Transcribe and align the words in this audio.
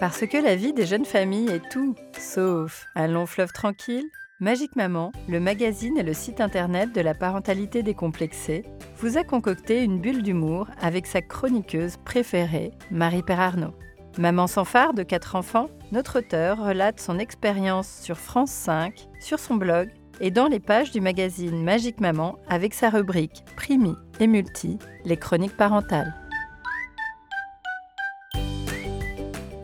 Parce 0.00 0.26
que 0.26 0.36
la 0.36 0.54
vie 0.54 0.72
des 0.72 0.86
jeunes 0.86 1.04
familles 1.04 1.48
est 1.48 1.68
tout, 1.70 1.94
sauf 2.18 2.86
un 2.94 3.06
long 3.06 3.26
fleuve 3.26 3.52
tranquille, 3.52 4.04
Magique 4.40 4.76
Maman, 4.76 5.12
le 5.28 5.40
magazine 5.40 5.96
et 5.96 6.02
le 6.02 6.12
site 6.12 6.40
internet 6.40 6.92
de 6.92 7.00
la 7.00 7.14
parentalité 7.14 7.82
décomplexée, 7.82 8.64
vous 8.98 9.16
a 9.16 9.24
concocté 9.24 9.82
une 9.82 10.00
bulle 10.00 10.22
d'humour 10.22 10.66
avec 10.80 11.06
sa 11.06 11.22
chroniqueuse 11.22 11.96
préférée, 12.04 12.72
Marie-Père 12.90 13.40
Arnaud. 13.40 13.74
Maman 14.18 14.46
sans 14.46 14.64
phare 14.64 14.92
de 14.92 15.02
quatre 15.02 15.36
enfants, 15.36 15.68
notre 15.92 16.18
auteur 16.18 16.58
relate 16.58 17.00
son 17.00 17.18
expérience 17.18 18.00
sur 18.02 18.18
France 18.18 18.50
5, 18.50 19.08
sur 19.20 19.38
son 19.38 19.54
blog 19.54 19.90
et 20.20 20.30
dans 20.30 20.48
les 20.48 20.60
pages 20.60 20.90
du 20.90 21.00
magazine 21.00 21.62
Magique 21.62 22.00
Maman 22.00 22.36
avec 22.48 22.74
sa 22.74 22.90
rubrique 22.90 23.44
Primi 23.56 23.94
et 24.20 24.26
Multi, 24.26 24.78
les 25.04 25.16
chroniques 25.16 25.56
parentales. 25.56 26.14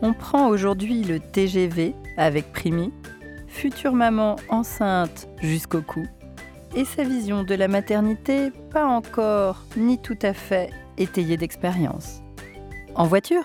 On 0.03 0.13
prend 0.13 0.47
aujourd'hui 0.47 1.03
le 1.03 1.19
TGV 1.19 1.93
avec 2.17 2.51
Primi, 2.51 2.91
future 3.47 3.93
maman 3.93 4.35
enceinte 4.49 5.27
jusqu'au 5.43 5.83
cou, 5.83 6.07
et 6.75 6.85
sa 6.85 7.03
vision 7.03 7.43
de 7.43 7.53
la 7.53 7.67
maternité 7.67 8.49
pas 8.71 8.87
encore 8.87 9.63
ni 9.77 9.99
tout 9.99 10.17
à 10.23 10.33
fait 10.33 10.71
étayée 10.97 11.37
d'expérience. 11.37 12.23
En 12.95 13.05
voiture? 13.05 13.43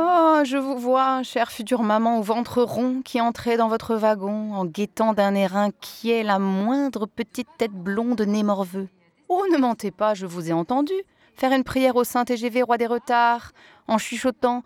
Oh, 0.00 0.40
je 0.44 0.56
vous 0.56 0.78
vois, 0.78 1.22
chère 1.22 1.52
future 1.52 1.84
maman 1.84 2.18
au 2.18 2.22
ventre 2.22 2.62
rond 2.62 3.00
qui 3.04 3.20
entrait 3.20 3.56
dans 3.56 3.68
votre 3.68 3.94
wagon 3.94 4.54
en 4.54 4.64
guettant 4.64 5.12
d'un 5.12 5.36
air 5.36 5.56
inquiet 5.56 6.24
la 6.24 6.40
moindre 6.40 7.06
petite 7.06 7.48
tête 7.58 7.72
blonde 7.72 8.20
nez 8.22 8.42
morveux. 8.42 8.88
Oh, 9.28 9.44
ne 9.50 9.58
mentez 9.58 9.90
pas, 9.90 10.14
je 10.14 10.26
vous 10.26 10.48
ai 10.50 10.52
entendu 10.52 10.94
faire 11.38 11.52
une 11.52 11.64
prière 11.64 11.96
au 11.96 12.04
Saint 12.04 12.24
TGV 12.24 12.62
roi 12.62 12.78
des 12.78 12.86
retards 12.86 13.52
en 13.86 13.96
chuchotant 13.98 14.62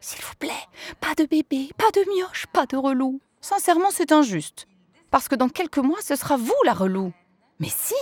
S'il 0.00 0.24
vous 0.24 0.34
plaît, 0.38 0.52
pas 1.00 1.14
de 1.14 1.26
bébé, 1.26 1.70
pas 1.76 1.90
de 1.92 2.04
mioche, 2.14 2.46
pas 2.52 2.66
de 2.66 2.76
relou. 2.76 3.20
Sincèrement, 3.40 3.90
c'est 3.90 4.10
injuste. 4.10 4.66
Parce 5.10 5.28
que 5.28 5.34
dans 5.34 5.48
quelques 5.48 5.78
mois, 5.78 6.00
ce 6.00 6.16
sera 6.16 6.36
vous 6.36 6.52
la 6.64 6.72
relou. 6.72 7.12
Mais 7.60 7.68
si 7.68 7.94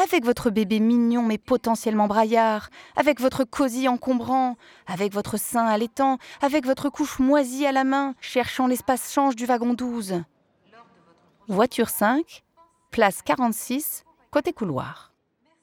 Avec 0.00 0.24
votre 0.24 0.50
bébé 0.50 0.78
mignon 0.78 1.22
mais 1.22 1.38
potentiellement 1.38 2.06
braillard, 2.06 2.70
avec 2.94 3.20
votre 3.20 3.42
cosy 3.42 3.88
encombrant, 3.88 4.56
avec 4.86 5.12
votre 5.12 5.36
sein 5.36 5.66
allaitant, 5.66 6.18
avec 6.40 6.64
votre 6.64 6.90
couche 6.90 7.18
moisie 7.18 7.66
à 7.66 7.72
la 7.72 7.84
main, 7.84 8.14
cherchant 8.20 8.68
l'espace 8.68 9.12
change 9.12 9.34
du 9.34 9.46
wagon 9.46 9.74
12. 9.74 10.22
Voiture 11.48 11.88
5, 11.88 12.44
place 12.90 13.22
46, 13.22 14.04
côté 14.30 14.52
couloir. 14.52 15.07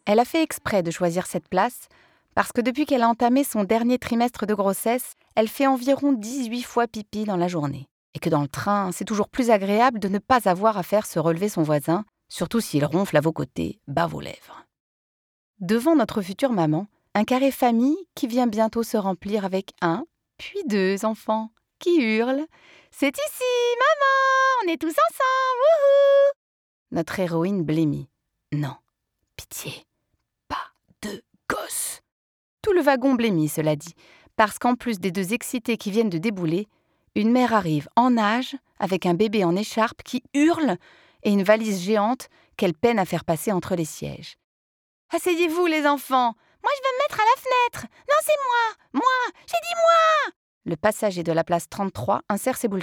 Elle 0.05 0.19
a 0.19 0.25
fait 0.25 0.43
exprès 0.43 0.83
de 0.83 0.91
choisir 0.91 1.25
cette 1.25 1.47
place 1.47 1.87
parce 2.35 2.51
que 2.51 2.61
depuis 2.61 2.85
qu'elle 2.85 3.01
a 3.01 3.09
entamé 3.09 3.43
son 3.43 3.63
dernier 3.63 3.97
trimestre 3.97 4.45
de 4.45 4.53
grossesse, 4.53 5.15
elle 5.35 5.47
fait 5.47 5.67
environ 5.67 6.11
18 6.11 6.63
fois 6.63 6.87
pipi 6.87 7.23
dans 7.23 7.37
la 7.37 7.47
journée. 7.47 7.87
Et 8.13 8.19
que 8.19 8.29
dans 8.29 8.41
le 8.41 8.47
train, 8.47 8.91
c'est 8.91 9.05
toujours 9.05 9.29
plus 9.29 9.49
agréable 9.49 9.99
de 9.99 10.09
ne 10.09 10.19
pas 10.19 10.47
avoir 10.47 10.77
à 10.77 10.83
faire 10.83 11.05
se 11.05 11.17
relever 11.17 11.49
son 11.49 11.63
voisin, 11.63 12.05
surtout 12.29 12.59
s'il 12.59 12.85
ronfle 12.85 13.17
à 13.17 13.21
vos 13.21 13.31
côtés, 13.31 13.79
bas 13.87 14.05
vos 14.05 14.19
lèvres. 14.19 14.65
Devant 15.59 15.95
notre 15.95 16.21
future 16.21 16.51
maman, 16.51 16.87
un 17.13 17.23
carré 17.23 17.51
famille 17.51 17.97
qui 18.13 18.27
vient 18.27 18.47
bientôt 18.47 18.83
se 18.83 18.97
remplir 18.97 19.45
avec 19.45 19.73
un, 19.81 20.05
puis 20.37 20.59
deux 20.65 21.05
enfants 21.05 21.51
qui 21.79 22.01
hurlent 22.01 22.45
C'est 22.91 23.17
ici, 23.17 23.43
maman 23.79 24.65
On 24.65 24.73
est 24.73 24.81
tous 24.81 24.87
ensemble 24.87 26.35
Notre 26.91 27.19
héroïne 27.19 27.63
blêmit. 27.63 28.09
Non, 28.51 28.75
pitié. 29.37 29.85
Tout 32.65 32.73
le 32.73 32.81
wagon 32.81 33.13
blêmit, 33.13 33.47
cela 33.47 33.75
dit, 33.75 33.93
parce 34.37 34.57
qu'en 34.57 34.73
plus 34.73 34.97
des 34.97 35.11
deux 35.11 35.33
excités 35.33 35.77
qui 35.77 35.91
viennent 35.91 36.09
de 36.09 36.17
débouler, 36.17 36.67
une 37.13 37.31
mère 37.31 37.53
arrive 37.53 37.87
en 37.95 38.09
nage 38.09 38.55
avec 38.79 39.05
un 39.05 39.13
bébé 39.13 39.43
en 39.43 39.55
écharpe 39.55 40.01
qui 40.01 40.23
hurle 40.33 40.77
et 41.21 41.29
une 41.29 41.43
valise 41.43 41.83
géante 41.83 42.27
qu'elle 42.57 42.73
peine 42.73 42.97
à 42.97 43.05
faire 43.05 43.23
passer 43.23 43.51
entre 43.51 43.75
les 43.75 43.85
sièges. 43.85 44.37
Asseyez-vous, 45.13 45.67
les 45.67 45.85
enfants. 45.85 46.33
Moi, 46.63 46.71
je 46.75 46.81
vais 46.81 46.95
me 46.95 47.03
mettre 47.03 47.19
à 47.19 47.23
la 47.23 47.41
fenêtre. 47.43 47.87
Non, 48.09 48.15
c'est 48.23 48.33
moi. 48.47 48.85
Moi. 48.93 49.33
J'ai 49.41 49.61
dit 49.61 49.75
moi. 49.75 50.33
Le 50.65 50.75
passager 50.75 51.21
de 51.21 51.31
la 51.31 51.43
place 51.43 51.69
33 51.69 52.21
insère 52.29 52.57
ses 52.57 52.67
boules 52.67 52.81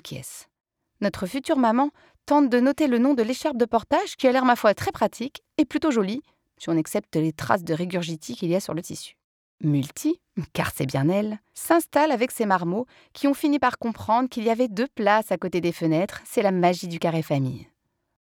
Notre 1.00 1.26
future 1.26 1.58
maman 1.58 1.90
tente 2.26 2.48
de 2.48 2.60
noter 2.60 2.86
le 2.86 2.98
nom 2.98 3.14
de 3.14 3.24
l'écharpe 3.24 3.56
de 3.56 3.64
portage 3.64 4.14
qui 4.14 4.28
a 4.28 4.32
l'air, 4.32 4.44
ma 4.44 4.54
foi, 4.54 4.74
très 4.74 4.92
pratique 4.92 5.42
et 5.58 5.64
plutôt 5.64 5.90
jolie, 5.90 6.22
si 6.56 6.68
on 6.68 6.78
accepte 6.78 7.16
les 7.16 7.32
traces 7.32 7.64
de 7.64 7.74
régurgitis 7.74 8.36
qu'il 8.36 8.50
y 8.50 8.54
a 8.54 8.60
sur 8.60 8.74
le 8.74 8.82
tissu. 8.82 9.16
Multi, 9.64 10.20
car 10.54 10.72
c'est 10.74 10.86
bien 10.86 11.08
elle, 11.08 11.38
s'installe 11.54 12.10
avec 12.10 12.32
ses 12.32 12.46
marmots 12.46 12.86
qui 13.12 13.28
ont 13.28 13.34
fini 13.34 13.60
par 13.60 13.78
comprendre 13.78 14.28
qu'il 14.28 14.42
y 14.42 14.50
avait 14.50 14.66
deux 14.66 14.88
places 14.88 15.30
à 15.30 15.38
côté 15.38 15.60
des 15.60 15.70
fenêtres, 15.70 16.20
c'est 16.24 16.42
la 16.42 16.50
magie 16.50 16.88
du 16.88 16.98
carré 16.98 17.22
famille. 17.22 17.68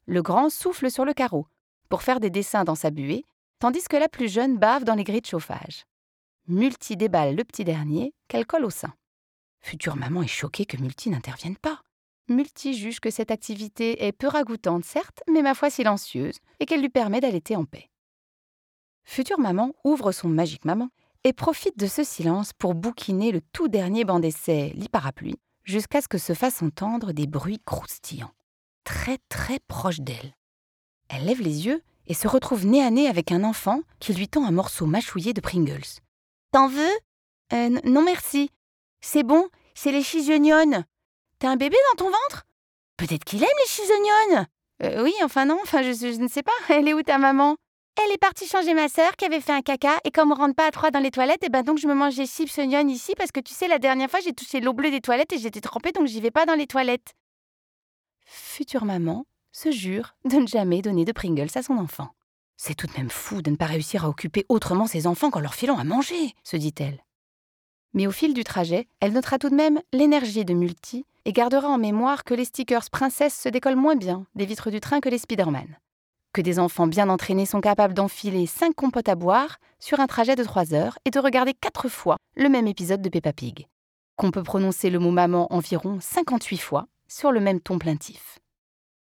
Le 0.06 0.22
grand 0.22 0.52
souffle 0.52 0.92
sur 0.92 1.04
le 1.04 1.14
carreau 1.14 1.48
pour 1.90 2.04
faire 2.04 2.20
des 2.20 2.30
dessins 2.30 2.64
dans 2.64 2.76
sa 2.76 2.92
buée, 2.92 3.26
tandis 3.60 3.84
que 3.90 3.98
la 3.98 4.08
plus 4.08 4.32
jeune 4.32 4.58
bave 4.58 4.84
dans 4.84 4.94
les 4.94 5.04
grilles 5.04 5.22
de 5.22 5.26
chauffage. 5.26 5.86
Multi 6.48 6.96
déballe 6.96 7.36
le 7.36 7.44
petit 7.44 7.64
dernier 7.64 8.14
qu'elle 8.28 8.46
colle 8.46 8.66
au 8.66 8.70
sein. 8.70 8.94
Future 9.62 9.96
maman 9.96 10.22
est 10.22 10.28
choquée 10.28 10.68
que 10.68 10.78
Multi 10.78 11.10
n'intervienne 11.10 11.58
pas. 11.58 11.82
Multi 12.28 12.76
juge 12.76 13.00
que 13.00 13.10
cette 13.10 13.32
activité 13.32 14.06
est 14.06 14.12
peu 14.12 14.28
ragoûtante, 14.28 14.86
certes, 14.86 15.24
mais 15.32 15.42
ma 15.42 15.56
foi 15.56 15.72
silencieuse, 15.72 16.38
et 16.60 16.68
qu'elle 16.68 16.82
lui 16.82 16.90
permet 16.90 17.20
d'allaiter 17.20 17.56
en 17.56 17.66
paix. 17.66 17.90
Future 19.06 19.40
maman 19.40 19.74
ouvre 19.84 20.12
son 20.12 20.28
magique 20.28 20.66
maman 20.66 20.90
et 21.26 21.34
profite 21.34 21.78
de 21.78 21.88
ce 21.88 22.04
silence 22.04 22.54
pour 22.54 22.76
bouquiner 22.76 23.32
le 23.32 23.42
tout 23.42 23.68
dernier 23.68 24.06
banc 24.06 24.20
d'essai, 24.20 24.72
lit 24.76 24.90
parapluie, 24.90 25.40
jusqu'à 25.64 26.00
ce 26.00 26.08
que 26.08 26.20
se 26.20 26.34
fassent 26.34 26.62
entendre 26.62 27.14
des 27.14 27.26
bruits 27.26 27.60
croustillants, 27.66 28.32
très 28.84 29.18
très 29.28 29.58
proches 29.68 30.02
d'elle. 30.02 30.36
Elle 31.10 31.26
lève 31.26 31.42
les 31.42 31.66
yeux 31.66 31.82
et 32.06 32.14
se 32.14 32.28
retrouve 32.28 32.68
nez 32.68 32.84
à 32.84 32.92
nez 32.92 33.08
avec 33.08 33.32
un 33.32 33.44
enfant 33.44 33.82
qui 34.00 34.14
lui 34.14 34.28
tend 34.28 34.46
un 34.46 34.52
morceau 34.52 34.86
mâchouillé 34.86 35.34
de 35.34 35.42
Pringles. 35.42 36.00
T'en 36.52 36.68
veux? 36.68 36.94
Euh, 37.54 37.70
Non 37.84 38.04
merci. 38.04 38.52
C'est 39.02 39.24
bon, 39.24 39.50
c'est 39.74 39.92
les 39.92 40.04
chisognonnes. 40.04 40.86
T'as 41.40 41.50
un 41.50 41.58
bébé 41.58 41.76
dans 41.90 42.06
ton 42.06 42.12
ventre? 42.12 42.44
Peut-être 42.98 43.24
qu'il 43.24 43.42
aime 43.42 43.50
les 43.64 43.68
chisognonnes 43.68 44.48
euh, 44.84 45.04
Oui, 45.04 45.14
enfin 45.24 45.46
non, 45.46 45.58
enfin 45.64 45.82
je 45.82 46.22
ne 46.22 46.28
sais 46.28 46.44
pas. 46.44 46.52
Elle 46.70 46.88
est 46.88 46.94
où 46.94 47.02
ta 47.02 47.18
maman? 47.18 47.56
Elle 47.98 48.12
est 48.12 48.18
partie 48.18 48.48
changer 48.48 48.74
ma 48.74 48.90
sœur 48.90 49.16
qui 49.16 49.26
avait 49.26 49.42
fait 49.42 49.54
un 49.54 49.62
caca 49.62 50.00
et 50.04 50.12
comme 50.12 50.32
on 50.32 50.36
rentre 50.36 50.56
pas 50.56 50.68
à 50.68 50.72
trois 50.72 50.92
dans 50.92 51.00
les 51.00 51.12
toilettes, 51.12 51.44
et 51.44 51.48
eh 51.48 51.50
ben 51.50 51.64
donc 51.64 51.78
je 51.78 51.88
me 51.88 51.94
mange 51.94 52.16
des 52.16 52.26
chips 52.26 52.58
oignons 52.58 52.88
ici 52.88 53.14
parce 53.18 53.32
que 53.32 53.40
tu 53.40 53.54
sais 53.54 53.68
la 53.68 53.80
dernière 53.80 54.10
fois 54.10 54.20
j'ai 54.20 54.34
touché 54.34 54.60
l'eau 54.60 54.74
bleue 54.74 54.92
des 54.92 55.02
toilettes 55.02 55.34
et 55.34 55.40
j'étais 55.40 55.62
trempée 55.62 55.92
donc 55.92 56.08
j'y 56.08 56.20
vais 56.22 56.32
pas 56.32 56.46
dans 56.46 56.56
les 56.56 56.68
toilettes. 56.68 57.16
Future 58.26 58.86
maman 58.86 59.26
se 59.52 59.72
jure 59.72 60.16
de 60.26 60.36
ne 60.36 60.48
jamais 60.48 60.82
donner 60.82 61.06
de 61.06 61.12
Pringles 61.12 61.56
à 61.56 61.64
son 61.64 61.78
enfant. 61.78 62.10
C'est 62.58 62.76
tout 62.76 62.88
de 62.88 62.94
même 62.98 63.10
fou 63.10 63.42
de 63.42 63.52
ne 63.52 63.56
pas 63.56 63.66
réussir 63.66 64.06
à 64.06 64.10
occuper 64.10 64.46
autrement 64.50 64.88
ses 64.88 65.08
enfants 65.08 65.30
qu'en 65.30 65.40
leur 65.40 65.56
filant 65.56 65.78
à 65.78 65.84
manger, 65.84 66.34
se 66.44 66.58
dit-elle. 66.58 67.04
Mais 67.94 68.08
au 68.08 68.12
fil 68.12 68.34
du 68.34 68.44
trajet, 68.44 68.88
elle 69.00 69.14
notera 69.14 69.38
tout 69.38 69.50
de 69.50 69.56
même 69.56 69.80
l'énergie 69.94 70.46
de 70.46 70.54
Multi 70.54 71.06
et 71.24 71.32
gardera 71.32 71.70
en 71.70 71.78
mémoire 71.78 72.24
que 72.24 72.34
les 72.34 72.46
stickers 72.46 72.90
princesses 72.90 73.40
se 73.40 73.50
décollent 73.50 73.76
moins 73.76 73.96
bien 73.96 74.26
des 74.36 74.46
vitres 74.46 74.72
du 74.72 74.80
train 74.80 75.00
que 75.00 75.10
les 75.10 75.18
Spider-Man 75.18 75.78
que 76.36 76.42
des 76.42 76.60
enfants 76.60 76.86
bien 76.86 77.08
entraînés 77.08 77.46
sont 77.46 77.62
capables 77.62 77.94
d'enfiler 77.94 78.46
5 78.46 78.76
compotes 78.76 79.08
à 79.08 79.16
boire 79.16 79.56
sur 79.80 80.02
un 80.02 80.06
trajet 80.06 80.36
de 80.36 80.44
3 80.44 80.74
heures 80.74 81.00
et 81.06 81.10
de 81.10 81.20
regarder 81.20 81.54
4 81.54 81.88
fois 81.88 82.18
le 82.36 82.50
même 82.50 82.68
épisode 82.68 83.02
de 83.02 83.08
Peppa 83.08 83.32
Pig. 83.32 83.68
Qu'on 84.18 84.32
peut 84.32 84.44
prononcer 84.44 84.90
le 84.90 85.00
mot 85.00 85.12
maman 85.12 85.48
environ 85.50 85.98
58 86.02 86.58
fois 86.58 86.88
sur 87.08 87.32
le 87.32 87.40
même 87.40 87.62
ton 87.62 87.80
plaintif. 87.80 88.40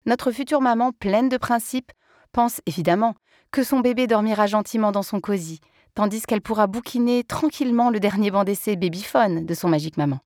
Notre 0.04 0.30
future 0.30 0.60
maman, 0.60 0.92
pleine 0.92 1.30
de 1.30 1.38
principes, 1.38 1.92
pense 2.32 2.60
évidemment 2.66 3.14
que 3.50 3.62
son 3.62 3.80
bébé 3.80 4.06
dormira 4.06 4.46
gentiment 4.46 4.92
dans 4.92 5.02
son 5.02 5.20
cosy, 5.20 5.60
tandis 5.94 6.20
qu'elle 6.20 6.42
pourra 6.42 6.66
bouquiner 6.66 7.24
tranquillement 7.24 7.88
le 7.88 7.98
dernier 7.98 8.30
banc 8.30 8.44
d'essai 8.44 8.76
babyphone 8.76 9.46
de 9.46 9.54
son 9.54 9.70
magique 9.70 9.96
maman. 9.96 10.18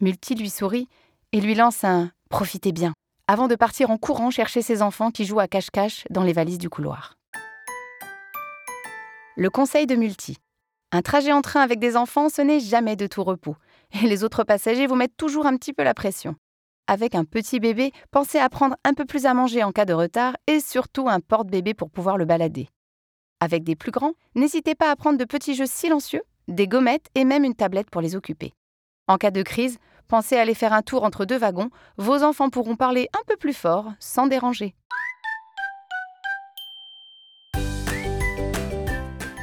Multi 0.00 0.34
lui 0.34 0.48
sourit 0.48 0.88
et 1.32 1.42
lui 1.42 1.54
lance 1.54 1.84
un 1.84 2.10
Profitez 2.30 2.72
bien 2.72 2.94
avant 3.28 3.48
de 3.48 3.54
partir 3.54 3.90
en 3.90 3.98
courant 3.98 4.30
chercher 4.30 4.62
ses 4.62 4.82
enfants 4.82 5.10
qui 5.10 5.24
jouent 5.24 5.40
à 5.40 5.48
cache-cache 5.48 6.04
dans 6.10 6.22
les 6.22 6.32
valises 6.32 6.58
du 6.58 6.68
couloir. 6.68 7.16
Le 9.36 9.50
conseil 9.50 9.86
de 9.86 9.96
Multi. 9.96 10.38
Un 10.92 11.02
trajet 11.02 11.32
en 11.32 11.42
train 11.42 11.60
avec 11.60 11.78
des 11.78 11.96
enfants, 11.96 12.28
ce 12.28 12.40
n'est 12.40 12.60
jamais 12.60 12.96
de 12.96 13.06
tout 13.06 13.24
repos. 13.24 13.56
Et 13.92 14.06
les 14.06 14.24
autres 14.24 14.44
passagers 14.44 14.86
vous 14.86 14.94
mettent 14.94 15.16
toujours 15.16 15.46
un 15.46 15.56
petit 15.56 15.72
peu 15.72 15.82
la 15.82 15.94
pression. 15.94 16.36
Avec 16.86 17.16
un 17.16 17.24
petit 17.24 17.58
bébé, 17.58 17.90
pensez 18.12 18.38
à 18.38 18.48
prendre 18.48 18.76
un 18.84 18.94
peu 18.94 19.04
plus 19.04 19.26
à 19.26 19.34
manger 19.34 19.64
en 19.64 19.72
cas 19.72 19.84
de 19.84 19.92
retard 19.92 20.36
et 20.46 20.60
surtout 20.60 21.08
un 21.08 21.18
porte-bébé 21.20 21.74
pour 21.74 21.90
pouvoir 21.90 22.16
le 22.16 22.24
balader. 22.24 22.68
Avec 23.40 23.64
des 23.64 23.74
plus 23.74 23.90
grands, 23.90 24.12
n'hésitez 24.36 24.76
pas 24.76 24.90
à 24.90 24.96
prendre 24.96 25.18
de 25.18 25.24
petits 25.24 25.56
jeux 25.56 25.66
silencieux, 25.66 26.22
des 26.46 26.68
gommettes 26.68 27.08
et 27.16 27.24
même 27.24 27.44
une 27.44 27.56
tablette 27.56 27.90
pour 27.90 28.00
les 28.00 28.14
occuper. 28.14 28.52
En 29.08 29.18
cas 29.18 29.32
de 29.32 29.42
crise, 29.42 29.78
pensez 30.08 30.36
à 30.36 30.42
aller 30.42 30.54
faire 30.54 30.72
un 30.72 30.82
tour 30.82 31.04
entre 31.04 31.24
deux 31.24 31.38
wagons, 31.38 31.70
vos 31.96 32.22
enfants 32.22 32.50
pourront 32.50 32.76
parler 32.76 33.08
un 33.14 33.22
peu 33.26 33.36
plus 33.36 33.52
fort 33.52 33.92
sans 33.98 34.26
déranger. 34.26 34.74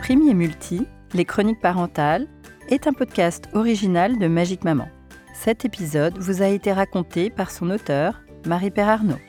Premier 0.04 0.33
Multi, 0.33 0.86
les 1.13 1.25
chroniques 1.25 1.62
parentales, 1.62 2.27
est 2.69 2.88
un 2.88 2.94
podcast 2.94 3.45
original 3.54 4.18
de 4.18 4.27
Magique 4.27 4.63
Maman. 4.63 4.89
Cet 5.33 5.65
épisode 5.65 6.18
vous 6.18 6.42
a 6.42 6.48
été 6.48 6.71
raconté 6.71 7.30
par 7.30 7.51
son 7.51 7.69
auteur, 7.69 8.21
Marie-Père 8.45 8.89
Arnaud. 8.89 9.19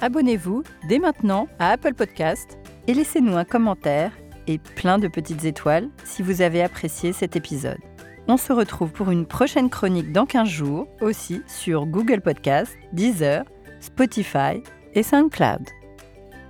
Abonnez-vous 0.00 0.62
dès 0.88 0.98
maintenant 0.98 1.46
à 1.58 1.70
Apple 1.70 1.94
Podcast 1.94 2.58
et 2.86 2.94
laissez-nous 2.94 3.36
un 3.36 3.44
commentaire 3.44 4.12
et 4.46 4.58
plein 4.58 4.98
de 4.98 5.08
petites 5.08 5.44
étoiles 5.44 5.88
si 6.04 6.22
vous 6.22 6.42
avez 6.42 6.62
apprécié 6.62 7.12
cet 7.12 7.36
épisode. 7.36 7.78
On 8.26 8.36
se 8.38 8.52
retrouve 8.52 8.90
pour 8.90 9.10
une 9.10 9.26
prochaine 9.26 9.68
chronique 9.68 10.12
dans 10.12 10.24
15 10.24 10.48
jours, 10.48 10.88
aussi 11.02 11.42
sur 11.46 11.84
Google 11.84 12.22
Podcast, 12.22 12.72
Deezer, 12.92 13.44
Spotify 13.80 14.62
et 14.94 15.02
SoundCloud. 15.02 15.68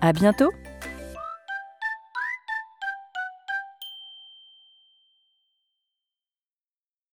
À 0.01 0.13
bientôt! 0.13 0.51